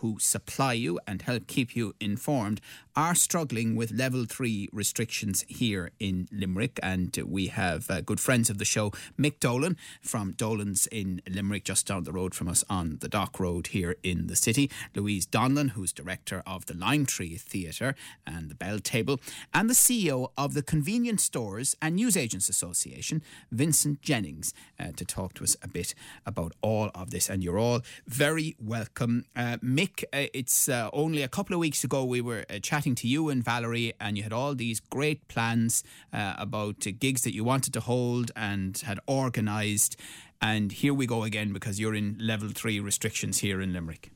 [0.00, 2.60] who supply you and help keep you informed
[2.96, 6.78] are struggling with level three restrictions here in Limerick.
[6.82, 11.64] And we have uh, good friends of the show, Mick Dolan from Dolan's in Limerick,
[11.64, 15.26] just down the road from us on the Dock Road here in the city, Louise
[15.26, 17.94] Donlon, who's director of the Lime Tree Theatre
[18.26, 19.20] and the Bell Table,
[19.54, 25.34] and the CEO of the Convenience Stores and Newsagents Association, Vincent Jennings, uh, to talk
[25.34, 25.94] to us a bit
[26.26, 27.30] about all of this.
[27.30, 29.24] And you're all very welcome.
[29.36, 32.94] Uh, Mick, uh, it's uh, only a couple of weeks ago we were uh, chatting
[32.96, 35.82] to you and Valerie, and you had all these great plans
[36.12, 39.96] uh, about gigs that you wanted to hold and had organised.
[40.42, 44.10] And here we go again because you're in level three restrictions here in Limerick.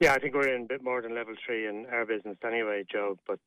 [0.00, 2.84] Yeah, I think we're in a bit more than level three in our business anyway,
[2.90, 3.18] Joe.
[3.26, 3.40] But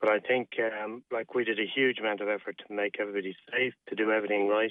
[0.00, 3.36] but I think um, like we did a huge amount of effort to make everybody
[3.50, 4.70] safe, to do everything right,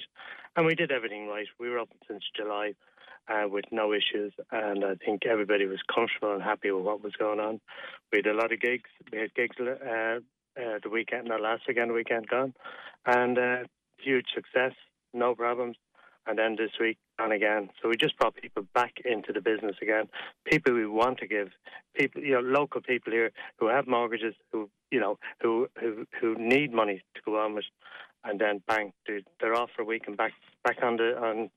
[0.56, 1.46] and we did everything right.
[1.60, 2.72] We were open since July
[3.28, 7.14] uh, with no issues, and I think everybody was comfortable and happy with what was
[7.18, 7.60] going on.
[8.12, 8.90] We had a lot of gigs.
[9.12, 10.18] We had gigs uh, uh,
[10.56, 12.54] the weekend, not last weekend, the weekend gone,
[13.06, 13.56] and uh,
[13.98, 14.72] huge success,
[15.12, 15.76] no problems.
[16.26, 17.70] And then this week and again.
[17.80, 20.08] So we just brought people back into the business again.
[20.44, 21.48] People we want to give
[21.94, 26.34] people, you know, local people here who have mortgages, who you know, who who who
[26.34, 27.64] need money to go on with,
[28.24, 28.92] and then bang,
[29.40, 30.32] they're off for a week and back
[30.68, 31.50] back on the on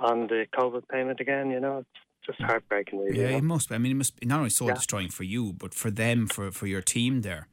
[0.00, 1.50] on the COVID payment again.
[1.50, 2.98] You know, it's just heartbreaking.
[2.98, 3.38] Really, Yeah, you know?
[3.38, 3.74] it must be.
[3.74, 4.74] I mean, it must be not only soul Yeah.
[4.74, 7.48] destroying for you, but for them, for, for your team there.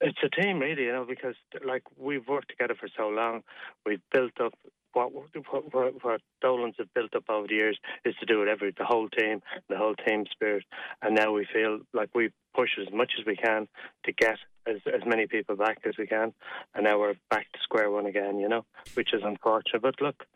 [0.00, 3.42] It's a team, really, you know, because like we've worked together for so long,
[3.86, 4.52] we've built up
[4.92, 8.48] what what, what, what Dolan's have built up over the years is to do it
[8.48, 10.64] every the whole team, the whole team spirit,
[11.02, 13.66] and now we feel like we push as much as we can
[14.04, 16.32] to get as as many people back as we can,
[16.74, 19.82] and now we're back to square one again, you know, which is unfortunate.
[19.82, 20.26] But look.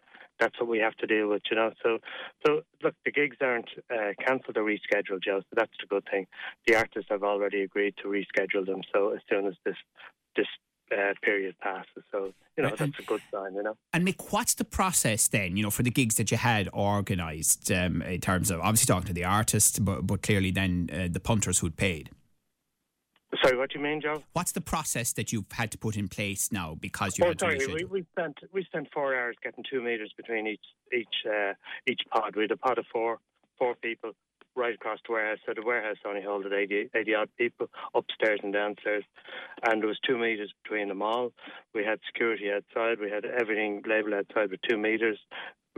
[0.40, 1.72] That's what we have to deal with, you know.
[1.82, 1.98] So,
[2.46, 5.40] so look, the gigs aren't uh, cancelled or rescheduled, Joe.
[5.40, 6.26] So that's the good thing
[6.66, 8.82] the artists have already agreed to reschedule them.
[8.92, 9.76] So as soon as this
[10.36, 10.46] this
[10.92, 13.54] uh, period passes, so you know that's a good sign.
[13.54, 13.74] You know.
[13.92, 17.70] And Mick, what's the process then, you know, for the gigs that you had organised
[17.72, 21.20] um, in terms of obviously talking to the artists, but, but clearly then uh, the
[21.20, 22.10] punters who'd paid?
[23.42, 24.22] Sorry, what do you mean, Joe?
[24.32, 27.38] What's the process that you've had to put in place now because you Oh, had
[27.38, 27.74] to sorry.
[27.74, 31.54] We, we spent we spent four hours getting two meters between each each uh,
[31.86, 32.36] each pod.
[32.36, 33.18] We had a pod of four
[33.58, 34.12] four people
[34.56, 35.38] right across the warehouse.
[35.46, 39.04] So the warehouse only held 80, 80 odd people upstairs and downstairs,
[39.64, 41.32] and there was two meters between them all.
[41.74, 42.98] We had security outside.
[42.98, 45.18] We had everything labelled outside with two meters.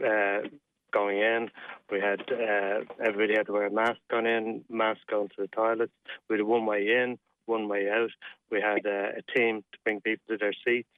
[0.03, 0.49] Uh,
[0.93, 1.51] Going in,
[1.93, 5.47] we had uh, everybody had to wear a mask going in, mask going to the
[5.47, 5.93] toilets.
[6.29, 7.17] We had a one way in,
[7.51, 8.11] one way out.
[8.51, 10.89] We had uh, a team to bring people to their seats.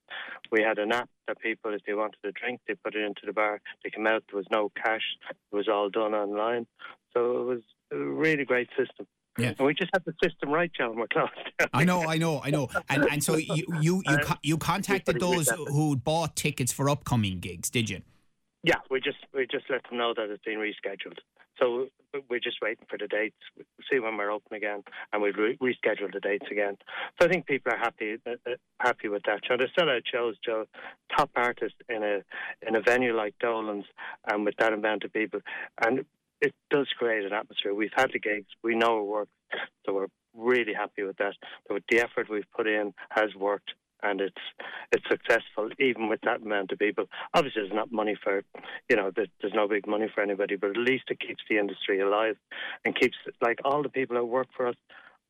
[0.51, 3.23] We had an app that people, if they wanted a drink, they put it into
[3.27, 3.61] the bar.
[3.83, 4.23] They came out.
[4.31, 5.03] There was no cash.
[5.31, 6.67] It was all done online.
[7.15, 7.61] So it was
[7.93, 9.07] a really great system.
[9.39, 9.55] Yeah.
[9.59, 10.97] And we just had the system right, John.
[10.97, 11.33] We're closed.
[11.73, 12.69] I know, I know, I know.
[12.91, 17.39] And and so you you you, co- you contacted those who bought tickets for upcoming
[17.39, 18.03] gigs, did you?
[18.63, 21.19] Yeah, we just we just let them know that it's been rescheduled.
[21.59, 21.89] So
[22.29, 23.37] we're just waiting for the dates,
[23.91, 24.83] see when we're open again,
[25.13, 26.77] and we've re- rescheduled the dates again.
[27.21, 29.41] So I think people are happy uh, uh, happy with that.
[29.49, 30.67] So still out shows, Joe,
[31.17, 32.23] top artists in a
[32.67, 33.87] in a venue like Dolan's,
[34.27, 35.41] and with that amount of people,
[35.85, 36.05] and
[36.41, 37.75] it does create an atmosphere.
[37.75, 39.31] We've had the gigs, we know it works,
[39.87, 41.35] so we're really happy with that.
[41.69, 44.43] So the effort we've put in has worked and it's
[44.93, 47.05] it's successful even with that amount of people.
[47.35, 48.43] Obviously, there's not money for,
[48.89, 51.59] you know, there- there's no big money for anybody, but at least it keeps the
[51.59, 52.37] industry alive
[52.85, 54.77] and keeps like all the people that work for us.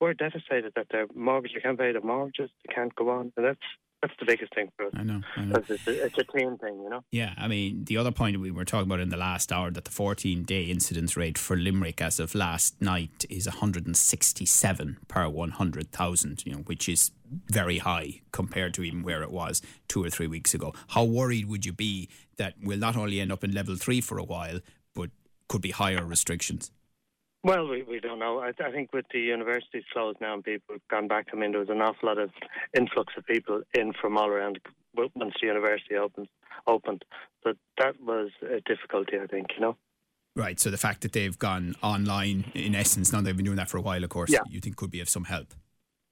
[0.01, 3.47] We're devastated that their mortgage, they can't pay their mortgages, they can't go on, and
[3.47, 3.61] that's
[4.03, 4.93] that's the biggest thing for us.
[4.97, 5.63] I know, I know.
[5.69, 7.05] It's a, it's a team thing, you know.
[7.13, 9.85] Yeah, I mean, the other point we were talking about in the last hour that
[9.85, 16.43] the 14 day incidence rate for Limerick as of last night is 167 per 100,000,
[16.45, 17.13] you know, which is
[17.47, 20.73] very high compared to even where it was two or three weeks ago.
[20.89, 24.19] How worried would you be that we'll not only end up in level three for
[24.19, 24.61] a while,
[24.95, 25.11] but
[25.49, 26.71] could be higher restrictions?
[27.45, 28.39] Well, we, we don't know.
[28.39, 31.51] I, I think with the universities closed now and people have gone back, I mean,
[31.51, 32.31] there was an awful lot of
[32.77, 34.61] influx of people in from all around
[34.95, 36.29] once the university opened.
[36.69, 37.05] opened.
[37.43, 39.77] But that was a difficulty, I think, you know.
[40.37, 43.69] Right, so the fact that they've gone online, in essence, now they've been doing that
[43.69, 44.39] for a while, of course, Yeah.
[44.49, 45.53] you think could be of some help.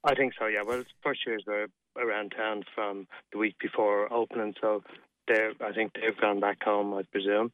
[0.03, 0.61] I think so, yeah.
[0.65, 1.67] Well, first years were
[1.97, 4.83] around town from the week before opening, so
[5.27, 7.51] they're I think they've gone back home, I presume.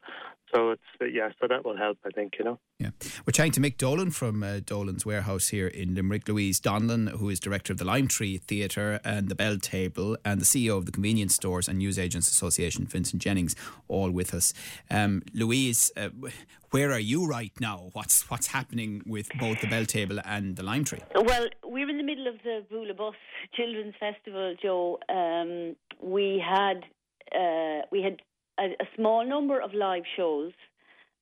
[0.54, 1.98] So it's uh, yeah, so that will help.
[2.06, 2.58] I think you know.
[2.78, 2.90] Yeah,
[3.26, 6.26] we're chatting to Mick Dolan from uh, Dolan's Warehouse here in Limerick.
[6.26, 10.40] Louise Donlon, who is director of the Lime Tree Theatre and the Bell Table, and
[10.40, 13.56] the CEO of the Convenience Stores and Newsagents Association, Vincent Jennings,
[13.88, 14.54] all with us.
[14.90, 16.08] Um, Louise, uh,
[16.70, 17.90] where are you right now?
[17.92, 21.00] What's what's happening with both the Bell Table and the Lime Tree?
[21.14, 21.97] Well, we're in the middle
[22.28, 23.14] of the Bualadh Bos
[23.54, 24.98] Children's Festival, Joe.
[25.08, 26.84] Um, we had
[27.34, 28.18] uh, we had
[28.58, 30.52] a, a small number of live shows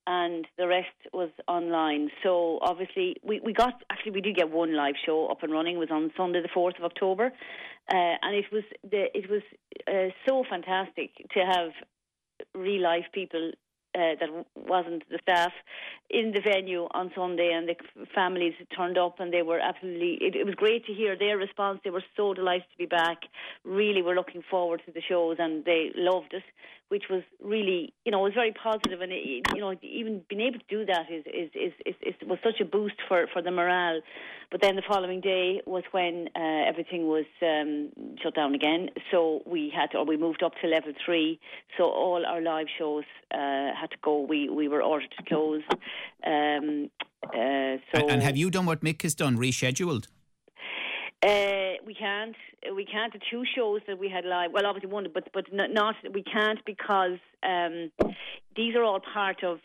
[0.05, 2.09] and the rest was online.
[2.23, 5.75] So obviously, we, we got actually we did get one live show up and running.
[5.75, 9.41] It was on Sunday, the fourth of October, uh, and it was the it was
[9.87, 11.71] uh, so fantastic to have
[12.53, 13.51] real life people.
[13.97, 15.51] Uh, that wasn't the staff
[16.11, 20.19] in the venue on Sunday, and the families turned up, and they were absolutely.
[20.21, 21.79] It, it was great to hear their response.
[21.83, 23.23] They were so delighted to be back.
[23.65, 26.43] Really, were looking forward to the shows, and they loved it
[26.89, 30.59] which was really, you know, was very positive, and it, you know, even being able
[30.59, 33.51] to do that is is, is is is was such a boost for for the
[33.51, 34.01] morale.
[34.49, 37.89] But then the following day was when uh, everything was um,
[38.23, 41.39] shut down again, so we had to, or we moved up to level three.
[41.77, 43.03] So all our live shows
[43.33, 44.21] uh, had to go.
[44.21, 45.63] We we were ordered to close.
[46.25, 46.89] Um,
[47.23, 50.07] uh, so and have you done what Mick has done, rescheduled?
[51.23, 52.35] Uh, we can't.
[52.75, 53.11] We can't.
[53.11, 54.51] The two shows that we had live.
[54.53, 55.95] Well, obviously one, but but not.
[56.13, 57.91] We can't because um,
[58.55, 59.59] these are all part of.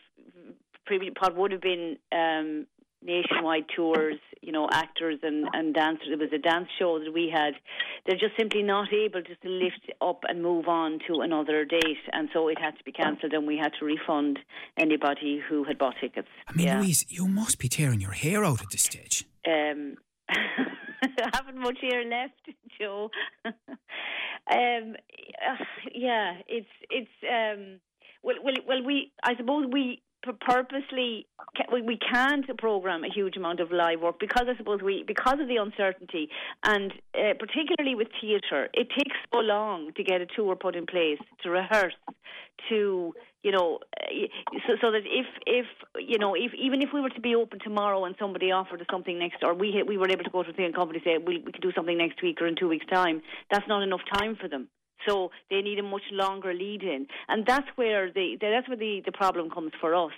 [0.85, 2.65] Previous part would have been um,
[3.01, 4.17] nationwide tours.
[4.41, 6.07] You know, actors and and dancers.
[6.11, 7.53] It was a dance show that we had.
[8.07, 12.01] They're just simply not able just to lift up and move on to another date,
[12.11, 14.39] and so it had to be cancelled, and we had to refund
[14.75, 16.29] anybody who had bought tickets.
[16.47, 16.79] I mean, yeah.
[16.79, 19.25] Louise, you must be tearing your hair out at this stage.
[19.47, 19.97] Um,
[21.33, 22.41] haven't much hair left,
[22.79, 23.09] Joe.
[23.45, 23.55] um,
[24.49, 25.63] uh,
[25.93, 27.79] yeah, it's it's um,
[28.23, 28.83] well, well, well.
[28.83, 30.01] We I suppose we
[30.31, 31.27] purposely
[31.71, 35.47] we can't program a huge amount of live work because I suppose we because of
[35.47, 36.29] the uncertainty
[36.63, 40.85] and uh, particularly with theatre, it takes so long to get a tour put in
[40.85, 41.93] place to rehearse
[42.69, 43.79] to you know
[44.67, 45.65] so, so that if if
[45.99, 48.87] you know if even if we were to be open tomorrow and somebody offered us
[48.91, 51.43] something next or we we were able to go to a company and say we
[51.45, 53.21] we could do something next week or in two weeks time
[53.51, 54.67] that's not enough time for them
[55.07, 59.01] so they need a much longer lead in, and that's where the that's where the,
[59.05, 60.13] the problem comes for us.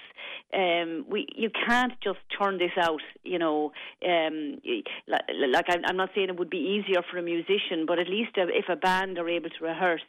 [0.54, 3.72] Um, we you can't just turn this out, you know.
[4.08, 4.62] Um,
[5.08, 8.70] like I'm not saying it would be easier for a musician, but at least if
[8.70, 10.02] a band are able to rehearse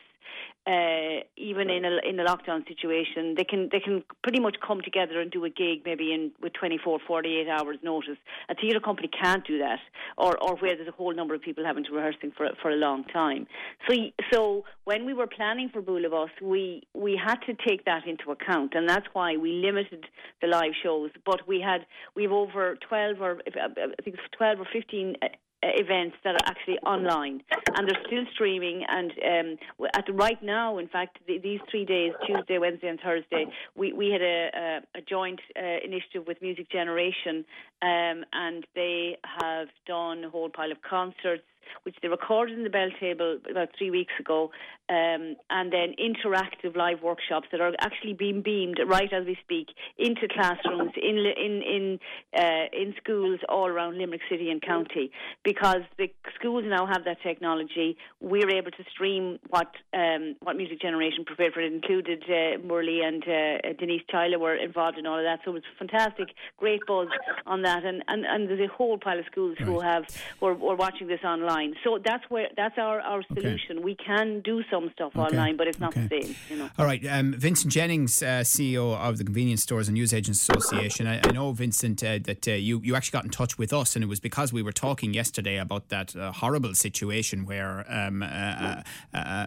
[0.67, 4.81] uh, even in a in a lockdown situation, they can they can pretty much come
[4.83, 8.19] together and do a gig maybe in with 24, 48 hours notice.
[8.49, 9.79] A theatre company can't do that,
[10.19, 12.77] or or where there's a whole number of people having to rehearsing for for a
[12.77, 13.47] long time.
[13.89, 13.95] So
[14.33, 18.75] so when we were planning for Bus, we we had to take that into account,
[18.75, 20.05] and that's why we limited
[20.43, 21.11] the live shows.
[21.25, 21.87] But we had
[22.17, 25.27] we've over 12 or I think it's 12 or 15 uh,
[25.75, 27.43] events that are actually online.
[27.77, 28.85] And they're still streaming.
[28.89, 33.47] And um, at right now in fact the, these three days Tuesday Wednesday and Thursday
[33.75, 37.45] we, we had a, a, a joint uh, initiative with Music Generation
[37.83, 41.45] um, and they have done a whole pile of concerts
[41.85, 44.51] which they recorded in the Bell Table about three weeks ago,
[44.89, 49.69] um, and then interactive live workshops that are actually being beamed right as we speak
[49.99, 51.99] into classrooms in in in
[52.39, 55.11] uh, in schools all around Limerick City and County.
[55.45, 60.81] Because the schools now have that technology, we're able to stream what um, what Music
[60.81, 61.61] Generation prepared for.
[61.61, 65.51] It included uh, Murley and uh, Denise Tyler were involved in all of that, so
[65.51, 67.09] it was fantastic, great buzz
[67.47, 69.67] on that, and and, and there's a whole pile of schools right.
[69.67, 70.05] who have
[70.39, 71.75] who are, who are watching this online online.
[71.85, 73.79] So that's where that's our, our solution.
[73.79, 73.85] Okay.
[73.85, 75.21] We can do some stuff okay.
[75.21, 76.07] online, but it's not okay.
[76.09, 76.37] the same.
[76.51, 76.71] You know.
[76.79, 81.07] All right, um, Vincent Jennings, uh, CEO of the Convenience Stores and Newsagents Association.
[81.07, 83.97] I, I know, Vincent, uh, that uh, you you actually got in touch with us,
[83.97, 88.23] and it was because we were talking yesterday about that uh, horrible situation where um,
[88.23, 88.85] a,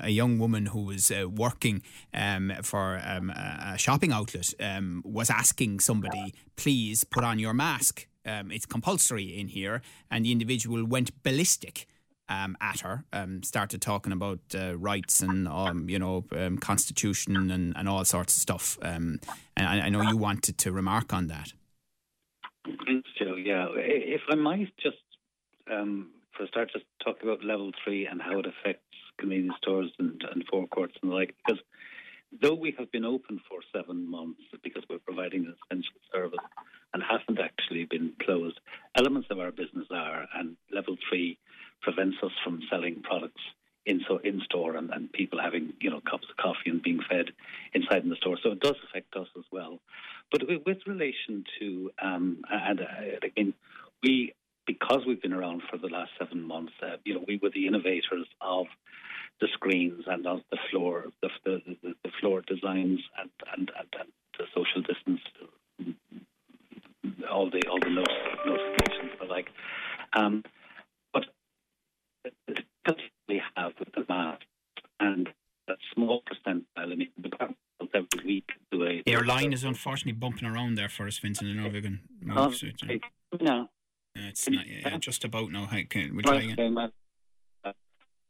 [0.04, 1.82] a, young woman who was uh, working
[2.14, 8.08] um, for um, a shopping outlet um, was asking somebody, "Please put on your mask."
[8.26, 11.88] Um, it's compulsory in here, and the individual went ballistic
[12.30, 17.52] um, at her, um, started talking about uh, rights and um, you know um, constitution
[17.52, 18.78] and, and all sorts of stuff.
[18.82, 19.20] Um,
[19.58, 21.54] and I, I, know you wanted to remark on that.
[22.86, 23.36] Thanks, Joe.
[23.36, 24.98] Yeah, if I might just
[25.72, 28.84] um, for start, just talk about level three and how it affects
[29.18, 31.62] convenience stores and, and forecourts and the like, because
[32.42, 36.40] though we have been open for seven months because we're providing an essential service
[36.94, 38.60] and haven't actually been closed,
[38.96, 41.38] elements of our business are, and level three
[42.10, 43.42] prevents us from selling products
[43.86, 47.00] in so in store and, and people having you know cups of coffee and being
[47.10, 47.28] fed
[47.74, 48.38] inside in the store.
[48.44, 49.80] So it does affect us as well.
[50.32, 51.92] But with, with relation to
[79.30, 81.50] line is unfortunately bumping around there for us, Vincent.
[81.50, 82.38] I don't know if we can move.
[82.38, 83.02] Um, it,
[83.42, 83.62] no.
[84.18, 85.66] Uh, it's not yeah, just about now.
[85.66, 86.92] How can we try again?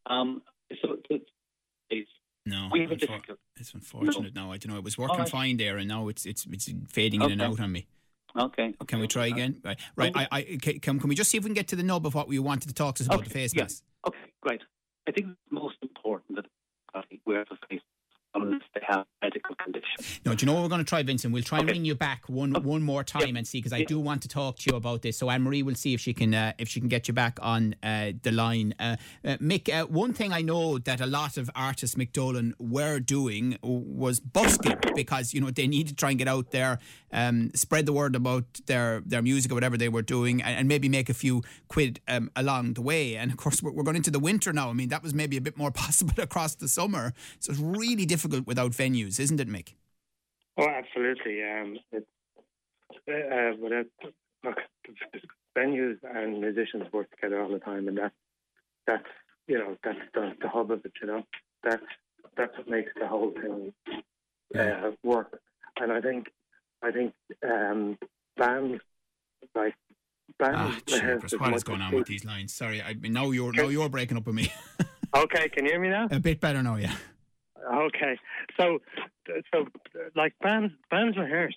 [0.06, 0.42] Um,
[0.82, 0.98] so
[1.90, 2.12] it's
[2.46, 4.34] no, unfor- it's unfortunate.
[4.34, 4.52] No.
[4.52, 4.78] I don't know.
[4.78, 5.30] It was working right.
[5.30, 7.34] fine there, and now it's it's it's fading okay.
[7.34, 7.88] in and out on me.
[8.38, 8.74] Okay.
[8.88, 9.60] Can we try again?
[9.64, 9.80] Right.
[9.96, 10.12] Right.
[10.16, 12.14] I, I can, can we just see if we can get to the nub of
[12.14, 13.28] what we wanted to talk to us about okay.
[13.28, 13.84] the face mask?
[14.08, 14.18] Okay.
[14.42, 14.62] Great.
[15.08, 16.46] I think it's most important that
[17.26, 17.82] wear the face
[18.36, 20.19] unless they have medical condition.
[20.30, 21.34] No, do you know what we're going to try, Vincent?
[21.34, 21.70] We'll try okay.
[21.70, 22.64] and ring you back one okay.
[22.64, 25.18] one more time and see because I do want to talk to you about this.
[25.18, 27.40] So Anne Marie will see if she can uh, if she can get you back
[27.42, 28.76] on uh, the line.
[28.80, 32.54] Uh, uh Mick, uh, one thing I know that a lot of artists Mick Dolan
[32.60, 36.78] were doing was busking because you know they need to try and get out there,
[37.12, 40.68] um, spread the word about their their music or whatever they were doing, and, and
[40.68, 43.16] maybe make a few quid um, along the way.
[43.16, 44.70] And of course, we're, we're going into the winter now.
[44.70, 48.06] I mean, that was maybe a bit more possible across the summer, so it's really
[48.06, 49.74] difficult without venues, isn't it, Mick?
[50.60, 51.44] Oh, absolutely.
[51.44, 52.06] Um, it's,
[53.08, 53.86] uh, uh without,
[54.44, 54.58] look,
[55.58, 58.12] venues and musicians work together all the time, and that
[58.88, 59.08] that's
[59.48, 60.94] you know that's the, the hub of it.
[61.02, 61.24] You know
[61.64, 61.84] that's
[62.38, 63.74] that's what makes the whole thing
[64.58, 65.40] uh, work.
[65.80, 66.28] And I think
[66.82, 67.14] I think
[67.44, 67.98] um,
[68.38, 68.82] bands
[69.56, 69.76] like
[70.38, 70.82] bands.
[70.88, 72.54] Ah, what is going on with these lines?
[72.54, 74.52] Sorry, I now you're now you're breaking up with me.
[75.16, 76.08] okay, can you hear me now?
[76.12, 76.96] A bit better now, yeah.
[77.74, 78.18] Okay,
[78.60, 78.80] so
[79.54, 79.66] so
[80.16, 81.56] like bands bands rehearse.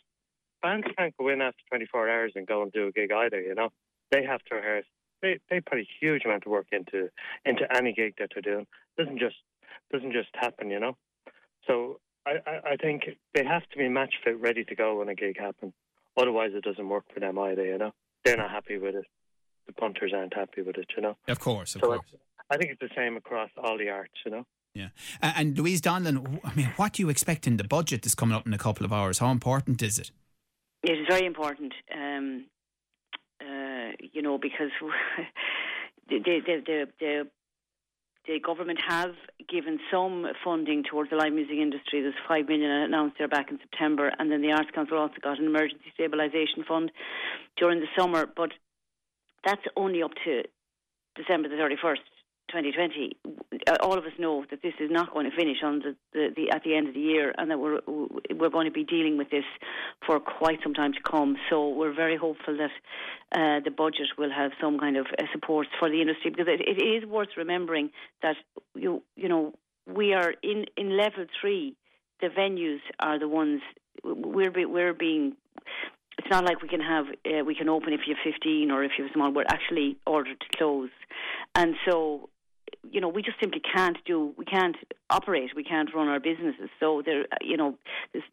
[0.63, 3.41] Bands can't go in after 24 hours and go and do a gig either.
[3.41, 3.71] You know,
[4.11, 4.87] they have to rehearse.
[5.21, 7.09] They they put a huge amount of work into
[7.45, 8.67] into any gig that they're doing.
[8.99, 9.37] Doesn't just
[9.93, 10.71] doesn't just happen.
[10.71, 10.97] You know,
[11.67, 13.05] so I, I, I think
[13.35, 15.73] they have to be match fit, ready to go when a gig happens.
[16.17, 17.65] Otherwise, it doesn't work for them either.
[17.65, 17.93] You know,
[18.25, 19.07] they're not happy with it.
[19.67, 20.87] The punters aren't happy with it.
[20.97, 21.17] You know.
[21.29, 22.01] Of course, of so course.
[22.51, 24.15] I think it's the same across all the arts.
[24.25, 24.47] You know.
[24.75, 24.89] Yeah.
[25.21, 28.47] And Louise Donlon, I mean, what do you expect in the budget that's coming up
[28.47, 29.19] in a couple of hours?
[29.19, 30.11] How important is it?
[30.83, 32.47] It is very important, um,
[33.41, 34.71] uh, you know, because
[36.09, 37.29] the, the, the, the,
[38.27, 39.15] the government have
[39.49, 42.01] given some funding towards the live music industry.
[42.01, 45.39] There's five million announced there back in September, and then the Arts Council also got
[45.39, 46.91] an emergency stabilisation fund
[47.57, 48.27] during the summer.
[48.27, 48.53] But
[49.45, 50.43] that's only up to
[51.17, 51.99] December the 31st.
[52.53, 53.17] 2020,
[53.83, 56.51] all of us know that this is not going to finish on the, the, the,
[56.51, 59.31] at the end of the year, and that we're we're going to be dealing with
[59.31, 59.45] this
[60.07, 61.37] for quite some time to come.
[61.49, 62.71] So we're very hopeful that
[63.33, 66.61] uh, the budget will have some kind of uh, support for the industry because it,
[66.61, 67.91] it is worth remembering
[68.23, 68.37] that
[68.75, 69.55] you you know
[69.87, 71.75] we are in in level three.
[72.21, 73.63] The venues are the ones
[74.05, 75.37] we're be, we're being
[76.19, 78.85] it's not like we can have uh, we can open if you have 15 or
[78.85, 79.33] if you have small.
[79.33, 80.91] We're actually ordered to close,
[81.55, 82.29] and so
[82.91, 84.77] you know, we just simply can't do, we can't
[85.11, 86.69] operate, we can't run our businesses.
[86.81, 87.79] So there, you know,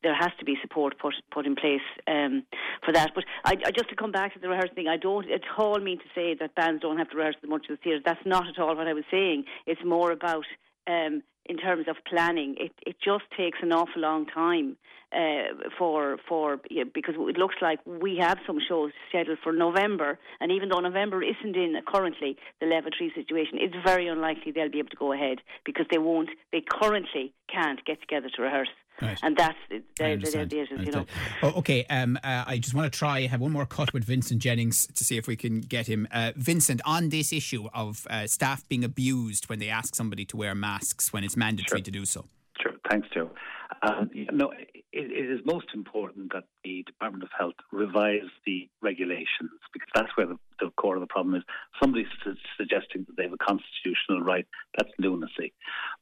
[0.04, 2.44] there has to be support put put in place um,
[2.84, 3.12] for that.
[3.16, 5.80] But I, I, just to come back to the rehearsal thing, I don't at all
[5.80, 8.02] mean to say that bands don't have to rehearse as much as the theatre.
[8.06, 9.46] That's not at all what I was saying.
[9.66, 10.46] It's more about
[10.88, 12.56] um, in terms of planning.
[12.58, 14.78] It it just takes an awful long time
[15.12, 20.20] uh, for for yeah, because it looks like we have some shows scheduled for November,
[20.40, 24.70] and even though November isn't in currently the level three situation, it's very unlikely they'll
[24.70, 26.30] be able to go ahead because they won't.
[26.52, 28.70] They currently can't get together to rehearse.
[29.02, 29.20] Right.
[29.24, 31.06] And that's the, the, the, the you know.
[31.42, 34.42] Oh, okay, um, uh, I just want to try have one more cut with Vincent
[34.42, 36.08] Jennings to see if we can get him.
[36.12, 40.38] Uh, Vincent, on this issue of uh, staff being abused when they ask somebody to
[40.38, 41.86] wear masks when it's mandatory sure.
[41.86, 42.26] to do so.
[42.62, 43.30] Sure, thanks, Joe.
[43.82, 49.52] Um, no, it, it is most important that the Department of Health revise the regulations
[49.74, 51.44] because that's where the, the core of the problem is.
[51.82, 54.46] Somebody's su- suggesting that they have a constitutional right.
[54.78, 55.54] That's lunacy.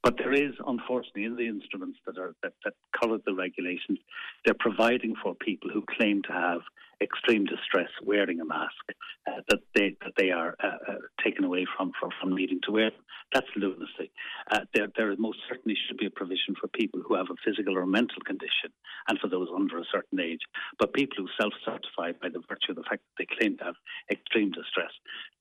[0.03, 3.99] But there is, unfortunately, in the instruments that are that, that colour the regulations,
[4.45, 6.61] they're providing for people who claim to have
[7.01, 8.83] extreme distress wearing a mask,
[9.27, 12.71] uh, that they that they are uh, uh, taken away from, from from needing to
[12.71, 12.91] wear.
[13.33, 14.11] That's lunacy.
[14.49, 17.77] Uh, there there most certainly should be a provision for people who have a physical
[17.77, 18.71] or mental condition,
[19.07, 20.41] and for those under a certain age.
[20.79, 23.75] But people who self-certify by the virtue of the fact that they claim to have
[24.09, 24.91] extreme distress,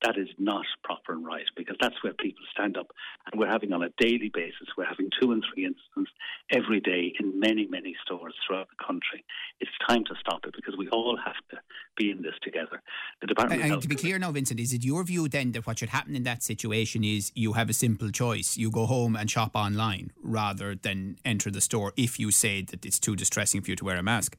[0.02, 2.88] that is not proper and right because that's where people stand up.
[3.30, 6.10] And we're having on a daily basis, we're having two and three incidents
[6.50, 9.24] every day in many many stores throughout the country.
[9.60, 11.58] It's time to stop it because we all have to
[11.96, 12.82] be in this together.
[13.20, 13.62] The Department.
[13.62, 15.90] And, and to be clear now, Vincent, is it your view then that what should
[15.90, 19.52] happen in that situation is you have a simple choice: you go home and shop
[19.54, 23.76] online rather than enter the store if you say that it's too distressing for you
[23.76, 24.36] to wear a mask?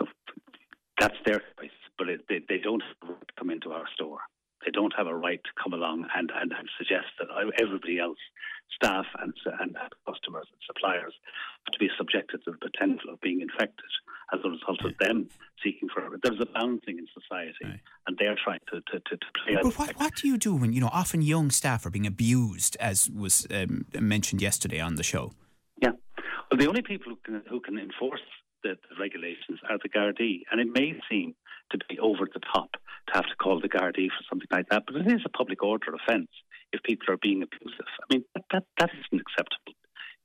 [0.00, 0.06] Oh,
[0.98, 2.82] that's their choice, but it, they, they don't
[3.38, 4.20] come into our store.
[4.64, 7.26] They don't have a right to come along and, and, and suggest that
[7.60, 8.18] everybody else,
[8.70, 11.14] staff and, and customers and suppliers,
[11.66, 13.90] have to be subjected to the potential of being infected
[14.32, 15.28] as a result of them
[15.62, 16.20] seeking for it.
[16.22, 17.80] There's a balancing in society, right.
[18.06, 19.58] and they're trying to, to, to, to play.
[19.62, 22.76] But what, what do you do when you know often young staff are being abused,
[22.80, 25.32] as was um, mentioned yesterday on the show?
[25.80, 25.92] Yeah,
[26.50, 28.20] well, the only people who can, who can enforce
[28.62, 31.34] the, the regulations are the Gardaí, and it may seem
[31.70, 32.70] to be over the top
[33.08, 35.62] to have to call the Gardaí for something like that, but it is a public
[35.62, 36.28] order offence
[36.72, 37.86] if people are being abusive.
[38.00, 39.74] I mean, that, that, that isn't acceptable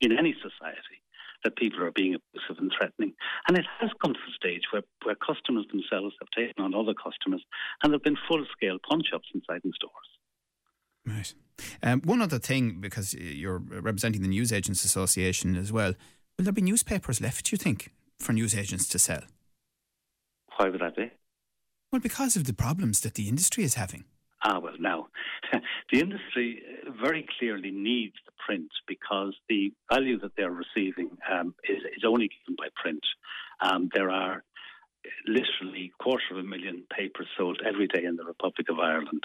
[0.00, 0.97] in any society
[1.44, 3.14] that people are being abusive and threatening.
[3.46, 6.94] And it has come to the stage where, where customers themselves have taken on other
[6.94, 7.42] customers
[7.82, 9.92] and there have been full scale punch ups inside in stores.
[11.06, 11.34] Right.
[11.82, 15.94] Um, one other thing, because you're representing the News Agents Association as well,
[16.36, 19.22] will there be newspapers left, do you think, for news agents to sell?
[20.56, 21.10] Why would that be?
[21.92, 24.04] Well, because of the problems that the industry is having.
[24.44, 25.08] Ah, well, now,
[25.92, 26.62] the industry
[27.00, 32.28] very clearly needs the print because the value that they're receiving um, is, is, only
[32.28, 33.00] given by print.
[33.60, 34.44] Um, there are
[35.26, 39.22] literally quarter of a million papers sold every day in the Republic of Ireland.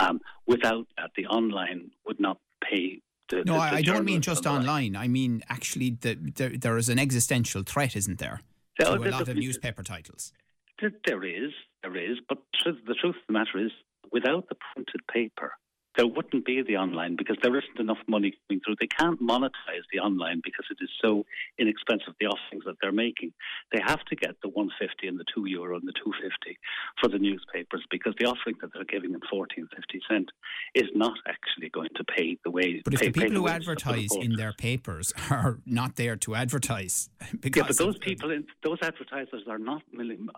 [0.00, 4.20] Um, without that, the online would not pay the, no, the, I, I don't mean
[4.20, 4.96] just online.
[4.96, 8.40] I mean actually, the, the, there is an existential threat, isn't there,
[8.80, 10.32] to a lot of newspaper titles?
[10.80, 11.52] There is,
[11.82, 13.70] there is, but the truth of the matter is,
[14.12, 15.52] without the printed paper,
[15.96, 18.74] there wouldn't be the online because there isn't enough money coming through.
[18.80, 21.24] They can't monetize the online because it is so
[21.58, 23.32] inexpensive, the offerings that they're making.
[23.72, 26.58] They have to get the 150 and the 2 euro and the 250
[27.00, 30.30] for the newspapers because the offering that they're giving at 14, 50 cent
[30.74, 32.82] is not actually going to pay the way.
[32.84, 37.08] But if the people who advertise in their papers are not there to advertise,
[37.40, 38.30] because yeah, but those people,
[38.64, 39.82] those advertisers are not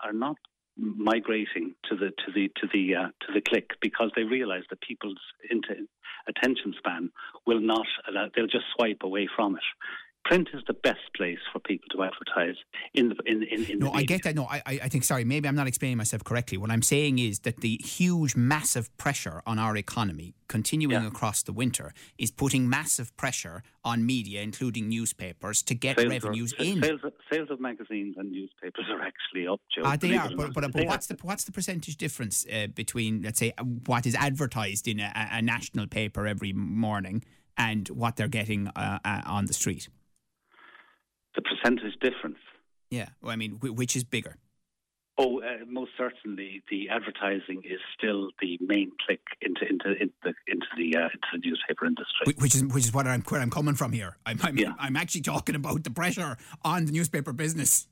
[0.04, 0.36] are not
[0.78, 4.80] migrating to the to the to the uh, to the click because they realise that
[4.80, 5.20] people's
[6.28, 7.10] attention span
[7.46, 9.62] will not allow, they'll just swipe away from it
[10.26, 12.56] print is the best place for people to advertise
[12.94, 14.34] in the in in, in no i get that.
[14.34, 16.58] No I, I think sorry maybe i'm not explaining myself correctly.
[16.58, 21.08] What i'm saying is that the huge massive pressure on our economy continuing yeah.
[21.08, 26.54] across the winter is putting massive pressure on media including newspapers to get sales revenues
[26.58, 26.82] are, in.
[26.82, 27.00] sales,
[27.32, 29.82] sales, of magazines and newspapers are actually up Joe.
[29.84, 30.30] Ah, they are.
[30.36, 33.52] but, but, but what's the what's the percentage difference uh, between let's say
[33.86, 37.22] what is advertised in a, a, national paper every morning
[37.56, 39.88] and what they're getting uh, uh, on the street
[41.36, 42.38] the percentage difference.
[42.90, 44.36] Yeah, well, I mean, which is bigger?
[45.18, 50.34] Oh, uh, most certainly, the advertising is still the main click into into into the
[50.46, 52.34] into the, uh, into the newspaper industry.
[52.36, 54.18] Which is which is what I'm where I'm coming from here.
[54.26, 54.74] I'm I'm, yeah.
[54.78, 57.88] I'm actually talking about the pressure on the newspaper business.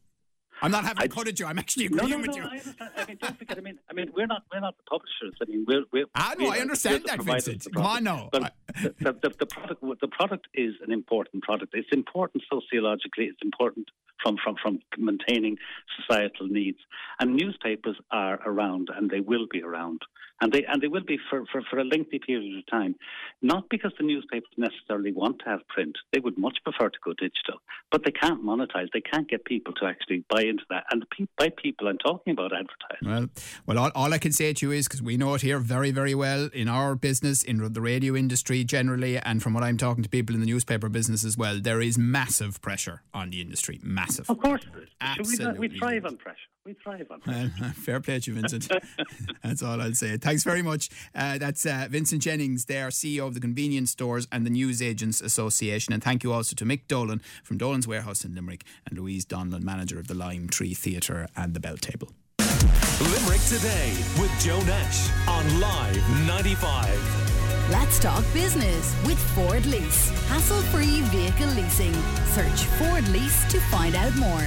[0.62, 1.47] I'm not having I, cut at you.
[1.47, 2.43] I'm actually agreeing no, no, with no, you.
[2.43, 2.90] I understand.
[2.97, 3.59] I mean, don't forget.
[3.59, 5.35] I mean, I mean, we're not we're not the publishers.
[5.43, 6.07] I mean, we're we're.
[6.14, 7.67] Ah, no, we're, I understand that, Vincent.
[7.73, 8.29] Come on, no.
[8.33, 11.75] But the, the, the product the product is an important product.
[11.75, 13.25] It's important sociologically.
[13.25, 13.88] It's important
[14.25, 15.59] from, from, from maintaining
[16.01, 16.79] societal needs.
[17.21, 20.01] And newspapers are around and they will be around.
[20.45, 22.97] And they, and they will be for, for, for a lengthy period of time.
[23.41, 27.15] Not because the newspapers necessarily want to have print, they would much prefer to go
[27.15, 28.89] digital, but they can't monetize.
[28.93, 30.85] They can't get people to actually buy into that.
[30.91, 31.07] And
[31.39, 33.09] by people, I'm talking about advertising.
[33.09, 33.29] Well,
[33.65, 35.91] well all, all I can say to you is because we know it here very,
[35.93, 40.03] very well in our business, in the radio industry generally, and from what I'm talking
[40.03, 43.81] to people in the newspaper business as well, there is massive pressure on the industry.
[43.83, 44.29] Massive.
[44.29, 44.67] Of course,
[45.01, 45.59] Absolutely.
[45.59, 46.51] We, we thrive on pressure.
[46.64, 47.20] We thrive on.
[47.27, 48.72] Well, fair play to you, Vincent.
[49.42, 50.16] that's all I'll say.
[50.16, 50.88] Thanks very much.
[51.14, 55.20] Uh, that's uh, Vincent Jennings, there, CEO of the Convenience Stores and the News Agents
[55.20, 55.92] Association.
[55.92, 59.62] And thank you also to Mick Dolan from Dolan's Warehouse in Limerick and Louise Donlon,
[59.62, 62.09] manager of the Lime Tree Theatre and the Bell Table.
[62.38, 67.24] Limerick Today with Joe Nash on Live 95.
[67.70, 70.11] Let's talk business with Ford Lease.
[70.29, 71.92] Hassle free vehicle leasing.
[72.33, 74.46] Search Ford Lease to find out more.